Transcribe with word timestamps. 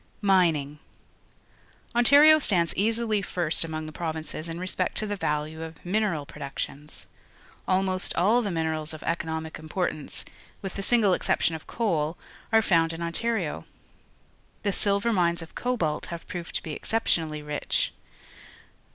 Mining.— 0.23 0.79
Ontario 1.95 2.39
stands 2.39 2.73
easily 2.75 3.21
first 3.21 3.63
among 3.63 3.85
the 3.85 3.91
provinces 3.91 4.49
in 4.49 4.59
respect 4.59 4.97
to 4.97 5.05
the 5.05 5.15
value 5.15 5.61
of 5.61 5.75
mineral 5.85 6.25
productions. 6.25 7.05
Almost 7.67 8.15
all 8.15 8.41
the 8.41 8.49
minerals 8.49 8.95
of 8.95 9.03
economic 9.03 9.59
importance, 9.59 10.25
with 10.63 10.73
the 10.73 10.81
single 10.81 11.13
excep 11.13 11.41
tion 11.41 11.53
of 11.53 11.67
coal, 11.67 12.17
are 12.51 12.63
found 12.63 12.93
in 12.93 13.01
Ontario. 13.03 13.65
The 14.63 14.73
silver 14.73 15.13
mines 15.13 15.43
of 15.43 15.53
CobqU 15.53 16.07
have 16.07 16.25
proved 16.25 16.55
to 16.55 16.63
be 16.63 16.73
exceptionally 16.73 17.43
rich. 17.43 17.93